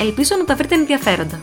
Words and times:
Ελπίζω 0.00 0.36
να 0.36 0.44
τα 0.44 0.56
βρείτε 0.56 0.74
ενδιαφέροντα. 0.74 1.40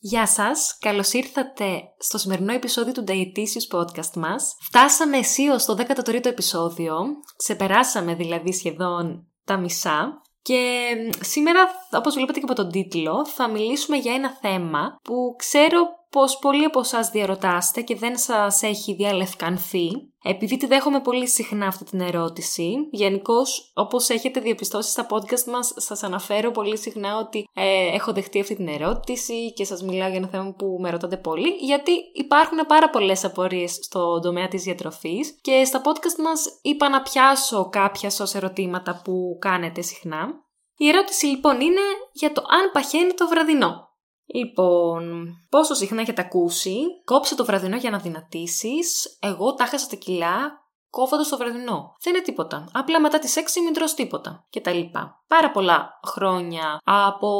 Γεια 0.00 0.26
σας, 0.26 0.78
καλώς 0.80 1.12
ήρθατε 1.12 1.82
στο 1.98 2.18
σημερινό 2.18 2.52
επεισόδιο 2.52 2.92
του 2.92 3.04
Dietitious 3.08 3.78
Podcast 3.78 4.12
μας. 4.16 4.56
Φτάσαμε 4.60 5.16
αισίως 5.16 5.62
στο 5.62 5.76
13ο 5.78 6.26
επεισόδιο, 6.26 6.94
ξεπεράσαμε 7.36 8.14
δηλαδή 8.14 8.52
σχεδόν 8.52 9.26
τα 9.44 9.56
μισά 9.56 10.22
και 10.42 10.90
σήμερα, 11.20 11.60
όπως 11.90 12.14
βλέπετε 12.14 12.38
και 12.38 12.44
από 12.44 12.54
τον 12.54 12.70
τίτλο, 12.70 13.26
θα 13.26 13.48
μιλήσουμε 13.48 13.96
για 13.96 14.14
ένα 14.14 14.38
θέμα 14.40 14.98
που 15.02 15.34
ξέρω 15.38 16.01
πως 16.12 16.38
πολλοί 16.38 16.64
από 16.64 16.80
εσάς 16.80 17.10
διαρωτάστε 17.10 17.80
και 17.80 17.96
δεν 17.96 18.18
σας 18.18 18.62
έχει 18.62 18.94
διαλευκανθεί. 18.94 19.88
Επειδή 20.24 20.56
τη 20.56 20.66
δέχομαι 20.66 21.00
πολύ 21.00 21.28
συχνά 21.28 21.66
αυτή 21.66 21.84
την 21.84 22.00
ερώτηση, 22.00 22.88
γενικώς 22.90 23.72
όπως 23.74 24.08
έχετε 24.08 24.40
διαπιστώσει 24.40 24.90
στα 24.90 25.06
podcast 25.10 25.44
μας, 25.44 25.72
σας 25.76 26.02
αναφέρω 26.02 26.50
πολύ 26.50 26.78
συχνά 26.78 27.16
ότι 27.16 27.48
ε, 27.54 27.94
έχω 27.94 28.12
δεχτεί 28.12 28.40
αυτή 28.40 28.56
την 28.56 28.68
ερώτηση 28.68 29.52
και 29.52 29.64
σας 29.64 29.82
μιλάω 29.82 30.08
για 30.08 30.16
ένα 30.16 30.28
θέμα 30.28 30.54
που 30.58 30.78
με 30.80 30.90
ρωτάτε 30.90 31.16
πολύ, 31.16 31.48
γιατί 31.48 31.92
υπάρχουν 32.14 32.58
πάρα 32.66 32.90
πολλές 32.90 33.24
απορίες 33.24 33.72
στο 33.72 34.20
τομέα 34.20 34.48
της 34.48 34.62
διατροφής 34.62 35.38
και 35.40 35.64
στα 35.64 35.80
podcast 35.84 36.22
μας 36.22 36.58
είπα 36.62 36.88
να 36.88 37.02
πιάσω 37.02 37.68
κάποια 37.68 38.10
ως 38.20 38.34
ερωτήματα 38.34 39.00
που 39.04 39.36
κάνετε 39.40 39.80
συχνά. 39.80 40.28
Η 40.76 40.88
ερώτηση 40.88 41.26
λοιπόν 41.26 41.60
είναι 41.60 41.80
για 42.12 42.32
το 42.32 42.42
αν 42.48 42.70
παχαίνει 42.72 43.12
το 43.12 43.28
βραδινό. 43.28 43.91
Λοιπόν, 44.26 45.26
πόσο 45.48 45.74
συχνά 45.74 46.00
έχετε 46.00 46.20
ακούσει, 46.20 46.76
κόψε 47.04 47.34
το 47.34 47.44
βραδινό 47.44 47.76
για 47.76 47.90
να 47.90 47.98
δυνατήσεις, 47.98 49.18
εγώ 49.20 49.54
τα 49.54 49.66
χάσα 49.66 49.86
τα 49.86 49.96
κιλά, 49.96 50.60
κόβοντας 50.90 51.28
το 51.28 51.36
βραδινό. 51.36 51.96
Δεν 52.02 52.14
είναι 52.14 52.22
τίποτα. 52.22 52.68
Απλά 52.72 53.00
μετά 53.00 53.18
τις 53.18 53.36
6 53.36 53.60
μην 53.64 53.72
τρως 53.72 53.94
τίποτα. 53.94 54.46
Και 54.50 54.60
τα 54.60 54.72
λοιπά. 54.72 55.24
Πάρα 55.26 55.50
πολλά 55.50 56.00
χρόνια 56.06 56.80
από 56.84 57.30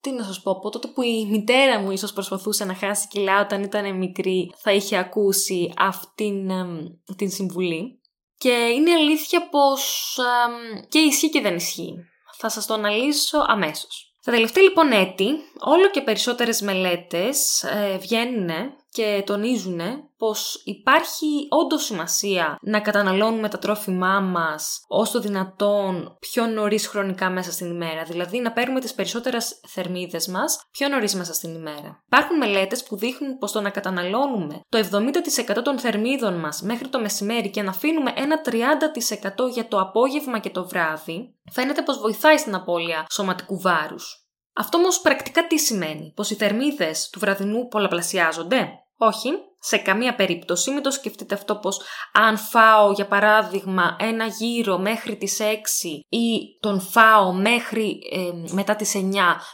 τι 0.00 0.10
να 0.10 0.22
σας 0.22 0.40
πω, 0.40 0.50
από 0.50 0.70
τότε 0.70 0.88
που 0.88 1.02
η 1.02 1.26
μητέρα 1.30 1.78
μου 1.78 1.90
ίσως 1.90 2.12
προσπαθούσε 2.12 2.64
να 2.64 2.74
χάσει 2.74 3.08
κιλά 3.08 3.40
όταν 3.40 3.62
ήταν 3.62 3.96
μικρή, 3.96 4.52
θα 4.56 4.72
είχε 4.72 4.96
ακούσει 4.96 5.72
αυτήν 5.76 6.50
την 7.16 7.30
συμβουλή. 7.30 8.00
Και 8.38 8.50
είναι 8.50 8.92
αλήθεια 8.92 9.48
πως 9.48 10.18
και 10.88 10.98
ισχύει 10.98 11.30
και 11.30 11.40
δεν 11.40 11.54
ισχύει. 11.54 11.94
Θα 12.36 12.48
σας 12.48 12.66
το 12.66 12.74
αναλύσω 12.74 13.44
αμέσως. 13.46 14.07
Τα 14.24 14.32
τελευταία 14.32 14.62
λοιπόν 14.62 14.92
έτη, 14.92 15.26
όλο 15.58 15.90
και 15.90 16.00
περισσότερες 16.00 16.60
μελέτες 16.60 17.62
ε, 17.62 17.98
βγαίνουν 17.98 18.50
και 18.98 19.22
τονίζουν 19.26 19.80
πως 20.16 20.62
υπάρχει 20.64 21.46
όντως 21.48 21.84
σημασία 21.84 22.58
να 22.62 22.80
καταναλώνουμε 22.80 23.48
τα 23.48 23.58
τρόφιμά 23.58 24.20
μας 24.20 24.84
ως 24.88 25.10
το 25.10 25.20
δυνατόν 25.20 26.16
πιο 26.18 26.46
νωρίς 26.46 26.86
χρονικά 26.86 27.30
μέσα 27.30 27.52
στην 27.52 27.70
ημέρα, 27.70 28.02
δηλαδή 28.04 28.40
να 28.40 28.52
παίρνουμε 28.52 28.80
τις 28.80 28.94
περισσότερες 28.94 29.60
θερμίδες 29.68 30.26
μας 30.26 30.60
πιο 30.70 30.88
νωρίς 30.88 31.14
μέσα 31.14 31.34
στην 31.34 31.54
ημέρα. 31.54 32.02
Υπάρχουν 32.06 32.36
μελέτες 32.36 32.82
που 32.82 32.96
δείχνουν 32.96 33.38
πως 33.38 33.52
το 33.52 33.60
να 33.60 33.70
καταναλώνουμε 33.70 34.60
το 34.68 34.78
70% 35.58 35.62
των 35.64 35.78
θερμίδων 35.78 36.34
μας 36.34 36.62
μέχρι 36.62 36.88
το 36.88 37.00
μεσημέρι 37.00 37.50
και 37.50 37.62
να 37.62 37.70
αφήνουμε 37.70 38.12
ένα 38.16 38.40
30% 38.44 39.48
για 39.52 39.68
το 39.68 39.80
απόγευμα 39.80 40.38
και 40.38 40.50
το 40.50 40.68
βράδυ, 40.68 41.34
φαίνεται 41.50 41.82
πως 41.82 41.98
βοηθάει 41.98 42.36
στην 42.36 42.54
απώλεια 42.54 43.06
σωματικού 43.10 43.60
βάρους. 43.60 44.22
Αυτό 44.52 44.78
όμως 44.78 45.00
πρακτικά 45.00 45.46
τι 45.46 45.58
σημαίνει, 45.58 46.12
πως 46.16 46.30
οι 46.30 46.34
θερμίδες 46.34 47.08
του 47.12 47.18
βραδινού 47.18 47.68
πολλαπλασιάζονται; 47.68 48.68
Όχι, 49.00 49.30
σε 49.60 49.76
καμία 49.76 50.14
περίπτωση. 50.14 50.70
Μην 50.70 50.82
το 50.82 50.90
σκεφτείτε 50.90 51.34
αυτό 51.34 51.56
πως 51.56 51.80
αν 52.12 52.38
φάω 52.38 52.92
για 52.92 53.06
παράδειγμα 53.06 53.96
ένα 53.98 54.26
γύρο 54.26 54.78
μέχρι 54.78 55.16
τις 55.16 55.38
6 55.40 55.44
ή 56.08 56.58
τον 56.60 56.80
φάω 56.80 57.32
μέχρι 57.32 57.98
ε, 58.12 58.52
μετά 58.52 58.76
τις 58.76 58.94
9 58.96 59.00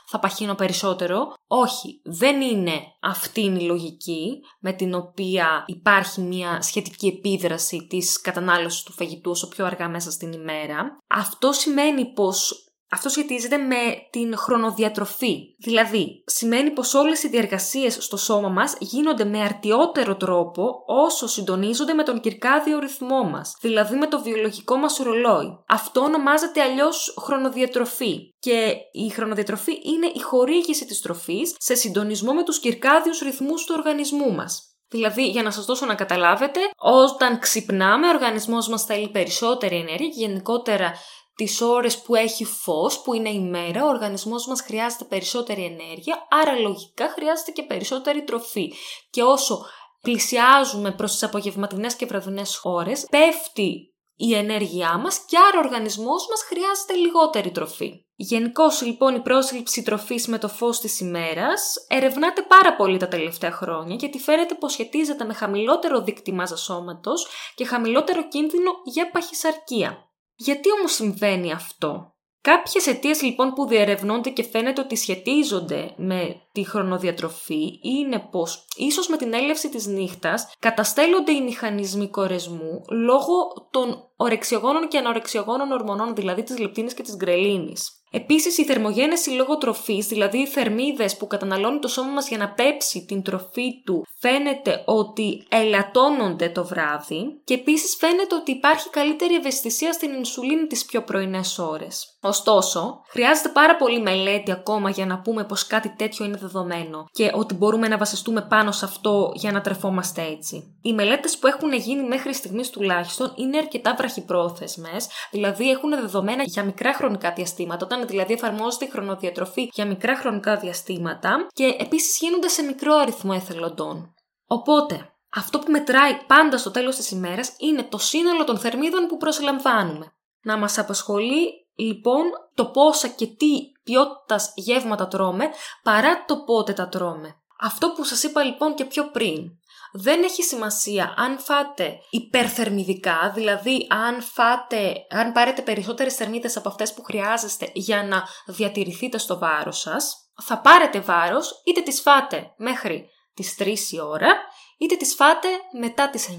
θα 0.06 0.18
παχύνω 0.18 0.54
περισσότερο. 0.54 1.32
Όχι, 1.46 2.00
δεν 2.04 2.40
είναι 2.40 2.80
αυτή 3.00 3.40
η 3.40 3.60
λογική 3.60 4.40
με 4.60 4.72
την 4.72 4.94
οποία 4.94 5.64
υπάρχει 5.66 6.20
μια 6.20 6.62
σχετική 6.62 7.06
επίδραση 7.06 7.86
της 7.86 8.20
κατανάλωσης 8.20 8.82
του 8.82 8.92
φαγητού 8.92 9.30
όσο 9.30 9.48
πιο 9.48 9.64
αργά 9.66 9.88
μέσα 9.88 10.10
στην 10.10 10.32
ημέρα. 10.32 10.96
Αυτό 11.08 11.52
σημαίνει 11.52 12.12
πως 12.12 12.64
αυτό 12.94 13.08
σχετίζεται 13.08 13.56
με 13.56 13.76
την 14.10 14.36
χρονοδιατροφή. 14.36 15.54
Δηλαδή, 15.58 16.22
σημαίνει 16.26 16.70
πως 16.70 16.94
όλες 16.94 17.22
οι 17.22 17.28
διεργασίες 17.28 17.96
στο 18.00 18.16
σώμα 18.16 18.48
μας 18.48 18.74
γίνονται 18.78 19.24
με 19.24 19.40
αρτιότερο 19.42 20.16
τρόπο 20.16 20.82
όσο 20.86 21.26
συντονίζονται 21.26 21.92
με 21.92 22.02
τον 22.02 22.20
κυρκάδιο 22.20 22.78
ρυθμό 22.78 23.22
μας, 23.24 23.56
δηλαδή 23.60 23.96
με 23.96 24.06
το 24.06 24.22
βιολογικό 24.22 24.76
μας 24.76 24.96
ρολόι. 24.96 25.58
Αυτό 25.68 26.00
ονομάζεται 26.00 26.62
αλλιώς 26.62 27.16
χρονοδιατροφή 27.22 28.32
και 28.38 28.76
η 28.92 29.08
χρονοδιατροφή 29.08 29.72
είναι 29.72 30.06
η 30.14 30.20
χορήγηση 30.20 30.86
της 30.86 31.00
τροφής 31.00 31.54
σε 31.58 31.74
συντονισμό 31.74 32.32
με 32.32 32.42
τους 32.42 32.58
κυρκάδιους 32.58 33.18
ρυθμούς 33.18 33.64
του 33.64 33.74
οργανισμού 33.78 34.34
μας. 34.34 34.68
Δηλαδή, 34.88 35.28
για 35.28 35.42
να 35.42 35.50
σας 35.50 35.64
δώσω 35.64 35.86
να 35.86 35.94
καταλάβετε, 35.94 36.60
όταν 36.76 37.38
ξυπνάμε, 37.38 38.06
ο 38.06 38.10
οργανισμός 38.10 38.68
μας 38.68 38.84
θέλει 38.84 39.08
περισσότερη 39.10 39.76
ενέργεια 39.76 40.08
και 40.08 40.20
γενικότερα 40.26 40.92
τις 41.36 41.60
ώρες 41.60 42.02
που 42.02 42.14
έχει 42.14 42.44
φως, 42.44 43.02
που 43.02 43.14
είναι 43.14 43.30
η 43.30 43.40
μέρα, 43.40 43.84
ο 43.84 43.88
οργανισμός 43.88 44.46
μας 44.46 44.60
χρειάζεται 44.60 45.04
περισσότερη 45.04 45.64
ενέργεια, 45.64 46.26
άρα 46.30 46.58
λογικά 46.58 47.08
χρειάζεται 47.08 47.50
και 47.50 47.62
περισσότερη 47.62 48.24
τροφή. 48.24 48.72
Και 49.10 49.22
όσο 49.22 49.64
πλησιάζουμε 50.00 50.92
προς 50.92 51.12
τις 51.12 51.22
απογευματινές 51.22 51.94
και 51.94 52.06
βραδινές 52.06 52.60
ώρες, 52.62 53.06
πέφτει 53.10 53.94
η 54.16 54.34
ενέργειά 54.34 54.98
μας 54.98 55.18
και 55.18 55.36
άρα 55.48 55.58
ο 55.58 55.64
οργανισμός 55.64 56.26
μας 56.30 56.42
χρειάζεται 56.42 56.94
λιγότερη 56.94 57.50
τροφή. 57.50 58.04
Γενικώς 58.16 58.82
λοιπόν 58.82 59.14
η 59.14 59.20
πρόσληψη 59.20 59.82
τροφής 59.82 60.26
με 60.26 60.38
το 60.38 60.48
φως 60.48 60.80
της 60.80 61.00
ημέρας 61.00 61.74
ερευνάται 61.88 62.42
πάρα 62.42 62.76
πολύ 62.76 62.98
τα 62.98 63.08
τελευταία 63.08 63.52
χρόνια 63.52 63.94
γιατί 63.94 64.18
φαίνεται 64.18 64.54
πως 64.54 64.72
σχετίζεται 64.72 65.24
με 65.24 65.34
χαμηλότερο 65.34 66.02
δίκτυ 66.02 66.32
μάζα 66.32 66.56
σώματος 66.56 67.26
και 67.54 67.64
χαμηλότερο 67.64 68.28
κίνδυνο 68.28 68.70
για 68.84 69.10
παχυσαρκία. 69.10 70.08
Γιατί 70.34 70.72
όμως 70.72 70.92
συμβαίνει 70.92 71.52
αυτό; 71.52 72.14
Κάποιες 72.40 72.86
αιτίες 72.86 73.22
λοιπόν 73.22 73.52
που 73.52 73.66
διερευνώνται 73.66 74.30
και 74.30 74.42
φαίνεται 74.42 74.80
ότι 74.80 74.96
σχετίζονται 74.96 75.94
με 75.96 76.43
τη 76.54 76.64
χρονοδιατροφή 76.64 77.78
είναι 77.82 78.28
πως 78.30 78.66
ίσως 78.76 79.08
με 79.08 79.16
την 79.16 79.34
έλευση 79.34 79.68
της 79.68 79.86
νύχτας 79.86 80.52
καταστέλλονται 80.58 81.32
οι 81.32 81.42
μηχανισμοί 81.42 82.08
κορεσμού 82.08 82.84
λόγω 82.90 83.68
των 83.70 84.08
ορεξιογόνων 84.16 84.88
και 84.88 84.98
ανορεξιογόνων 84.98 85.72
ορμονών, 85.72 86.14
δηλαδή 86.14 86.42
της 86.42 86.58
λεπτίνης 86.58 86.94
και 86.94 87.02
της 87.02 87.16
γκρελίνης. 87.16 88.04
Επίσης, 88.16 88.58
η 88.58 88.64
θερμογένεση 88.64 89.30
λόγω 89.30 89.58
τροφής, 89.58 90.06
δηλαδή 90.06 90.38
οι 90.38 90.46
θερμίδες 90.46 91.16
που 91.16 91.26
καταναλώνει 91.26 91.78
το 91.78 91.88
σώμα 91.88 92.10
μας 92.10 92.28
για 92.28 92.38
να 92.38 92.48
πέψει 92.48 93.04
την 93.04 93.22
τροφή 93.22 93.82
του, 93.84 94.06
φαίνεται 94.18 94.82
ότι 94.86 95.46
ελαττώνονται 95.48 96.48
το 96.48 96.64
βράδυ. 96.64 97.40
Και 97.44 97.54
επίσης 97.54 97.96
φαίνεται 97.96 98.34
ότι 98.34 98.50
υπάρχει 98.50 98.90
καλύτερη 98.90 99.34
ευαισθησία 99.34 99.92
στην 99.92 100.12
ινσουλίνη 100.12 100.66
τις 100.66 100.84
πιο 100.84 101.02
πρωινές 101.02 101.58
ώρες. 101.58 102.18
Ωστόσο, 102.20 103.00
χρειάζεται 103.08 103.48
πάρα 103.48 103.76
πολύ 103.76 104.00
μελέτη 104.00 104.52
ακόμα 104.52 104.90
για 104.90 105.06
να 105.06 105.20
πούμε 105.20 105.44
πως 105.44 105.66
κάτι 105.66 105.94
τέτοιο 105.96 106.24
είναι 106.24 106.36
δεδομένο 106.44 107.06
και 107.10 107.30
ότι 107.34 107.54
μπορούμε 107.54 107.88
να 107.88 107.98
βασιστούμε 107.98 108.42
πάνω 108.42 108.72
σε 108.72 108.84
αυτό 108.84 109.30
για 109.34 109.52
να 109.52 109.60
τρεφόμαστε 109.60 110.22
έτσι. 110.22 110.78
Οι 110.82 110.92
μελέτες 110.92 111.38
που 111.38 111.46
έχουν 111.46 111.72
γίνει 111.72 112.08
μέχρι 112.08 112.34
στιγμής 112.34 112.70
τουλάχιστον 112.70 113.32
είναι 113.36 113.56
αρκετά 113.56 113.94
βραχυπρόθεσμες, 113.94 115.08
δηλαδή 115.30 115.70
έχουν 115.70 115.90
δεδομένα 115.90 116.42
για 116.42 116.64
μικρά 116.64 116.94
χρονικά 116.94 117.32
διαστήματα, 117.32 117.84
όταν 117.84 118.06
δηλαδή 118.06 118.32
εφαρμόζεται 118.32 118.84
η 118.84 118.88
χρονοδιατροφή 118.88 119.68
για 119.72 119.86
μικρά 119.86 120.16
χρονικά 120.16 120.56
διαστήματα 120.56 121.46
και 121.52 121.76
επίσης 121.78 122.18
γίνονται 122.18 122.48
σε 122.48 122.62
μικρό 122.62 122.94
αριθμό 122.94 123.32
εθελοντών. 123.34 124.14
Οπότε, 124.46 125.08
αυτό 125.34 125.58
που 125.58 125.70
μετράει 125.70 126.16
πάντα 126.26 126.58
στο 126.58 126.70
τέλος 126.70 126.96
της 126.96 127.10
ημέρας 127.10 127.54
είναι 127.58 127.82
το 127.82 127.98
σύνολο 127.98 128.44
των 128.44 128.58
θερμίδων 128.58 129.06
που 129.06 129.16
προσλαμβάνουμε. 129.16 130.12
Να 130.42 130.56
μας 130.58 130.78
απασχολεί 130.78 131.66
λοιπόν 131.74 132.24
το 132.54 132.66
πόσα 132.66 133.08
και 133.08 133.26
τι 133.26 133.73
ποιότητας 133.84 134.52
γεύματα 134.54 135.08
τρώμε 135.08 135.50
παρά 135.82 136.24
το 136.24 136.36
πότε 136.36 136.72
τα 136.72 136.88
τρώμε. 136.88 137.36
Αυτό 137.60 137.92
που 137.92 138.04
σας 138.04 138.22
είπα 138.22 138.42
λοιπόν 138.42 138.74
και 138.74 138.84
πιο 138.84 139.10
πριν. 139.10 139.50
δεν 139.96 140.22
έχει 140.22 140.42
σημασία 140.42 141.14
αν 141.16 141.38
φάτε 141.38 141.98
υπερθερμιδικά, 142.10 143.32
δηλαδή 143.34 143.86
αν 143.90 144.22
φάτε, 144.22 144.94
αν 145.10 145.32
πάρετε 145.32 145.62
περισσότερες 145.62 146.14
θερμίδες 146.14 146.56
από 146.56 146.68
αυτές 146.68 146.94
που 146.94 147.02
χρειάζεστε 147.02 147.70
για 147.74 148.02
να 148.04 148.22
διατηρηθείτε 148.46 149.18
στο 149.18 149.38
βάρος 149.38 149.78
σας, 149.78 150.16
θα 150.42 150.58
πάρετε 150.58 151.00
βάρος 151.00 151.62
είτε 151.64 151.80
τις 151.80 152.00
φάτε 152.00 152.52
μέχρι 152.56 153.08
τις 153.34 153.54
3 153.58 153.92
η 153.92 154.00
ώρα, 154.00 154.32
είτε 154.78 154.96
τις 154.96 155.14
φάτε 155.14 155.48
μετά 155.80 156.10
τις 156.10 156.28
9. 156.28 156.32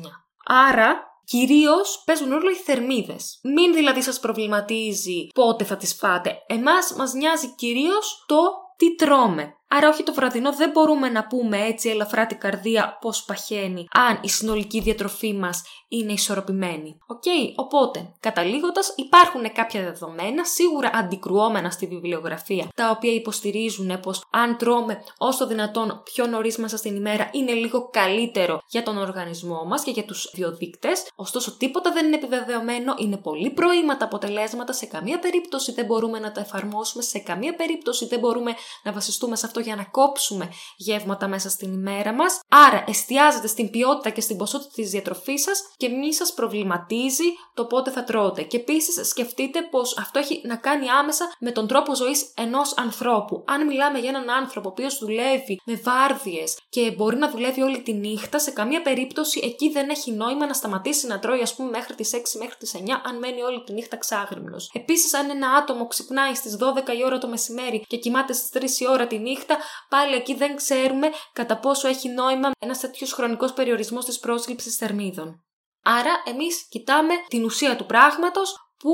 Άρα, 0.45 1.14
κυρίως 1.25 2.03
παίζουν 2.05 2.29
ρόλο 2.29 2.49
οι 2.49 2.53
θερμίδες. 2.53 3.39
Μην 3.43 3.73
δηλαδή 3.73 4.01
σας 4.01 4.19
προβληματίζει 4.19 5.27
πότε 5.33 5.63
θα 5.63 5.77
τις 5.77 5.93
φάτε. 5.93 6.37
Εμάς 6.47 6.93
μας 6.97 7.13
νοιάζει 7.13 7.55
κυρίως 7.55 8.23
το 8.27 8.37
τι 8.77 8.95
τρώμε. 8.95 9.53
Άρα 9.67 9.89
όχι 9.89 10.03
το 10.03 10.13
βραδινό 10.13 10.53
δεν 10.53 10.69
μπορούμε 10.69 11.09
να 11.09 11.27
πούμε 11.27 11.65
έτσι 11.65 11.89
ελαφρά 11.89 12.25
την 12.25 12.39
καρδία 12.39 12.97
πως 13.01 13.23
παχαίνει 13.23 13.85
αν 13.91 14.19
η 14.21 14.29
συνολική 14.29 14.79
διατροφή 14.79 15.33
μας 15.33 15.63
είναι 15.87 16.11
ισορροπημένη. 16.11 16.97
Οκ, 17.07 17.23
οπότε 17.55 18.13
καταλήγοντας 18.19 18.93
υπάρχουν 18.95 19.51
κάποια 19.51 19.83
δεδομένα 19.83 20.43
σίγουρα 20.43 20.89
αντικρουόμενα 20.93 21.69
στη 21.69 21.87
βιβλιογραφία 21.87 22.67
τα 22.75 22.89
οποία 22.89 23.13
υποστηρίζουν 23.13 23.99
πως 23.99 24.23
αν 24.31 24.57
τρώμε 24.57 25.03
όσο 25.17 25.47
δυνατόν 25.47 26.01
πιο 26.03 26.25
νωρίς 26.27 26.57
μέσα 26.57 26.77
στην 26.77 26.95
ημέρα 26.95 27.29
είναι 27.31 27.51
λίγο 27.51 27.89
καλύτερο 27.89 28.61
για 28.67 28.83
τον 28.83 28.97
οργανισμό 28.97 29.63
μας 29.65 29.83
και 29.83 29.91
για 29.91 30.05
τους 30.05 30.31
βιοδείκτες. 30.33 31.11
Ωστόσο 31.15 31.57
τίποτα 31.57 31.91
δεν 31.91 32.05
είναι 32.05 32.15
επιβεβαιωμένο, 32.15 32.93
είναι 32.97 33.17
πολύ 33.17 33.49
πρώιμα 33.49 33.97
τα 33.97 34.05
αποτελέσματα, 34.05 34.73
σε 34.73 34.85
καμία 34.85 35.19
περίπτωση 35.19 35.71
δεν 35.71 35.85
μπορούμε 35.85 36.19
να 36.19 36.31
τα 36.31 36.41
εφαρμόσουμε, 36.41 37.03
σε 37.03 37.19
καμία 37.19 37.55
περίπτωση 37.55 38.05
δεν 38.05 38.19
μπορούμε 38.19 38.53
να 38.83 38.91
βασιστούμε 38.91 39.35
σε 39.35 39.45
αυτό 39.57 39.69
για 39.69 39.75
να 39.75 39.83
κόψουμε 39.83 40.49
γεύματα 40.77 41.27
μέσα 41.27 41.49
στην 41.49 41.73
ημέρα 41.73 42.13
μας. 42.13 42.39
Άρα, 42.49 42.83
εστιάζετε 42.87 43.47
στην 43.47 43.69
ποιότητα 43.69 44.09
και 44.09 44.21
στην 44.21 44.37
ποσότητα 44.37 44.71
της 44.75 44.89
διατροφής 44.89 45.41
σας 45.41 45.63
και 45.77 45.89
μη 45.89 46.13
σας 46.13 46.33
προβληματίζει 46.33 47.23
το 47.53 47.65
πότε 47.65 47.91
θα 47.91 48.03
τρώτε. 48.03 48.41
Και 48.41 48.57
επίσης, 48.57 49.07
σκεφτείτε 49.07 49.61
πως 49.71 49.97
αυτό 49.97 50.19
έχει 50.19 50.41
να 50.43 50.55
κάνει 50.55 50.89
άμεσα 50.89 51.31
με 51.39 51.51
τον 51.51 51.67
τρόπο 51.67 51.95
ζωής 51.95 52.33
ενός 52.37 52.77
ανθρώπου. 52.77 53.43
Αν 53.47 53.65
μιλάμε 53.65 53.99
για 53.99 54.09
έναν 54.09 54.29
άνθρωπο 54.29 54.69
ο 54.69 54.71
οποίος 54.71 54.97
δουλεύει 54.97 55.61
με 55.65 55.75
βάρδιες 55.83 56.57
και 56.69 56.91
μπορεί 56.91 57.17
να 57.17 57.29
δουλεύει 57.29 57.61
όλη 57.61 57.81
τη 57.81 57.93
νύχτα, 57.93 58.39
σε 58.39 58.51
καμία 58.51 58.81
περίπτωση 58.81 59.41
εκεί 59.43 59.69
δεν 59.69 59.89
έχει 59.89 60.11
νόημα 60.11 60.45
να 60.45 60.53
σταματήσει 60.53 61.07
να 61.07 61.19
τρώει, 61.19 61.41
ας 61.41 61.55
πούμε, 61.55 61.69
μέχρι 61.69 61.95
τις 61.95 62.13
6 62.13 62.37
μέχρι 62.37 62.55
τις 62.55 62.73
9, 62.73 63.01
αν 63.03 63.17
μένει 63.17 63.41
όλη 63.41 63.63
τη 63.63 63.73
νύχτα 63.73 63.97
ξάγρυμνος. 63.97 64.69
Επίσης, 64.73 65.13
αν 65.13 65.29
ένα 65.29 65.49
άτομο 65.49 65.87
ξυπνάει 65.87 66.33
στις 66.33 66.55
12 66.55 66.93
η 66.97 67.03
ώρα 67.05 67.17
το 67.17 67.27
μεσημέρι 67.27 67.83
και 67.87 67.97
κοιμάται 67.97 68.33
στις 68.33 68.49
3 68.49 68.79
η 68.79 68.87
ώρα 68.87 69.07
τη 69.07 69.17
νύχτα, 69.17 69.44
πάλι 69.89 70.15
εκεί 70.15 70.33
δεν 70.33 70.55
ξέρουμε 70.55 71.09
κατά 71.33 71.59
πόσο 71.59 71.87
έχει 71.87 72.09
νόημα 72.09 72.51
ένας 72.59 72.79
τέτοιος 72.79 73.13
χρονικός 73.13 73.53
περιορισμός 73.53 74.05
της 74.05 74.19
πρόσληψης 74.19 74.75
θερμίδων. 74.75 75.43
Άρα, 75.83 76.11
εμείς 76.25 76.67
κοιτάμε 76.69 77.13
την 77.27 77.43
ουσία 77.43 77.75
του 77.75 77.85
πράγματος 77.85 78.69
που 78.77 78.91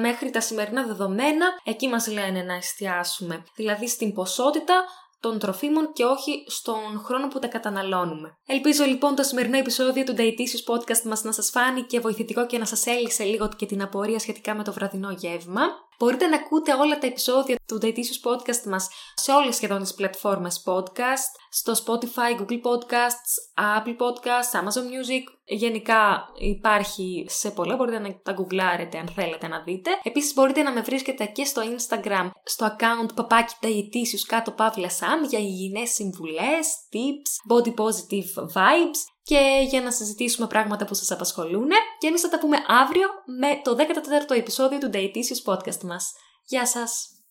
μέχρι 0.00 0.30
τα 0.30 0.40
σημερινά 0.40 0.86
δεδομένα 0.86 1.46
εκεί 1.64 1.88
μας 1.88 2.06
λένε 2.06 2.42
να 2.42 2.54
εστιάσουμε. 2.54 3.44
Δηλαδή 3.56 3.88
στην 3.88 4.12
ποσότητα 4.12 4.84
των 5.20 5.38
τροφίμων 5.38 5.92
και 5.92 6.04
όχι 6.04 6.44
στον 6.46 7.02
χρόνο 7.04 7.28
που 7.28 7.38
τα 7.38 7.46
καταναλώνουμε. 7.46 8.38
Ελπίζω 8.46 8.84
λοιπόν 8.84 9.14
το 9.14 9.22
σημερινό 9.22 9.56
επεισόδιο 9.56 10.04
του 10.04 10.14
Dietitious 10.18 10.74
Podcast 10.74 11.02
μας 11.02 11.22
να 11.22 11.32
σας 11.32 11.50
φάνηκε 11.50 12.00
βοηθητικό 12.00 12.46
και 12.46 12.58
να 12.58 12.64
σας 12.64 12.86
έλυσε 12.86 13.24
λίγο 13.24 13.48
και 13.56 13.66
την 13.66 13.82
απορία 13.82 14.18
σχετικά 14.18 14.54
με 14.54 14.64
το 14.64 14.72
βραδινό 14.72 15.10
γεύμα. 15.10 15.62
Μπορείτε 16.02 16.26
να 16.26 16.36
ακούτε 16.36 16.72
όλα 16.74 16.98
τα 16.98 17.06
επεισόδια 17.06 17.56
του 17.66 17.78
Dietitious 17.82 18.20
Podcast 18.28 18.62
μας 18.66 18.88
σε 19.14 19.32
όλες 19.32 19.56
σχεδόν 19.56 19.82
τις 19.82 19.94
πλατφόρμες 19.94 20.62
podcast, 20.66 21.30
στο 21.50 21.72
Spotify, 21.72 22.40
Google 22.40 22.60
Podcasts, 22.68 23.32
Apple 23.78 23.96
Podcasts, 23.96 24.60
Amazon 24.60 24.84
Music. 24.84 25.22
Γενικά 25.44 26.24
υπάρχει 26.34 27.26
σε 27.28 27.50
πολλά, 27.50 27.76
μπορείτε 27.76 27.98
να 27.98 28.20
τα 28.22 28.32
γκουγκλάρετε 28.32 28.98
αν 28.98 29.08
θέλετε 29.08 29.48
να 29.48 29.62
δείτε. 29.62 29.90
Επίσης 30.02 30.34
μπορείτε 30.34 30.62
να 30.62 30.72
με 30.72 30.80
βρίσκετε 30.80 31.24
και 31.24 31.44
στο 31.44 31.62
Instagram, 31.62 32.30
στο 32.44 32.66
account 32.66 33.14
παπάκι 33.14 33.54
Dietitious 33.62 34.24
κάτω 34.26 34.50
παύλα 34.50 34.88
Sam 34.88 35.28
για 35.28 35.38
υγιεινές 35.38 35.90
συμβουλές, 35.90 36.66
tips, 36.92 37.54
body 37.54 37.74
positive 37.74 38.46
vibes 38.54 39.11
και 39.22 39.66
για 39.68 39.80
να 39.80 39.90
συζητήσουμε 39.90 40.46
πράγματα 40.46 40.84
που 40.84 40.94
σας 40.94 41.10
απασχολούν 41.10 41.68
και 41.98 42.06
εμείς 42.06 42.20
θα 42.20 42.28
τα 42.28 42.38
πούμε 42.38 42.56
αύριο 42.66 43.08
με 43.38 43.60
το 43.62 43.76
14ο 44.30 44.36
επεισόδιο 44.36 44.78
του 44.78 44.90
Dietitious 44.92 45.52
Podcast 45.52 45.80
μας. 45.82 46.12
Γεια 46.44 46.66
σας! 46.66 47.12